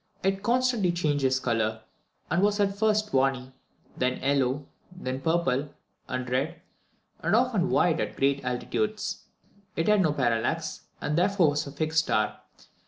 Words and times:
It 0.23 0.41
constantly 0.41 0.91
changed 0.91 1.23
its 1.23 1.39
colour, 1.39 1.81
and 2.31 2.41
was 2.41 2.59
at 2.59 2.75
first 2.75 3.11
tawny, 3.11 3.51
then 3.95 4.19
yellow, 4.23 4.65
then 4.91 5.21
purple 5.21 5.75
and 6.07 6.27
red, 6.27 6.59
and 7.19 7.35
often 7.35 7.69
white 7.69 7.99
at 7.99 8.15
great 8.15 8.43
altitudes. 8.43 9.25
It 9.75 9.87
had 9.87 10.01
no 10.01 10.11
parallax, 10.11 10.87
and 11.01 11.15
therefore 11.15 11.49
was 11.51 11.67
a 11.67 11.71
fixed 11.71 11.99
star. 11.99 12.39